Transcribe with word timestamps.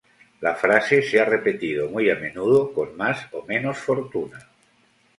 La 0.45 0.55
frase 0.55 1.03
se 1.03 1.19
ha 1.19 1.25
repetido 1.25 1.87
muy 1.87 2.09
a 2.09 2.15
menudo, 2.15 2.73
con 2.73 2.97
más 2.97 3.27
o 3.33 3.43
menos 3.45 3.77
fortuna. 3.77 4.47